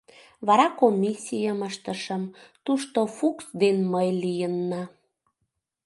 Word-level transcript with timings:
Вара 0.47 0.67
комиссийым 0.81 1.59
ыштышым: 1.69 2.23
тушто 2.65 2.99
Фукс 3.15 3.47
ден 3.61 3.77
мый 3.91 4.09
лийынна. 4.21 4.83